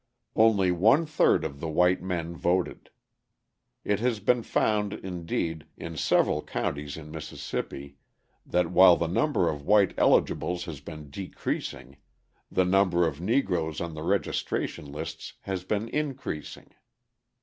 [0.35, 2.89] Only one third of the white men voted.
[3.83, 7.97] It has been found, indeed, in several counties in Mississippi,
[8.43, 11.97] that while the number of white eligibles has been decreasing,
[12.49, 16.71] the number of Negroes on the registration lists has been increasing.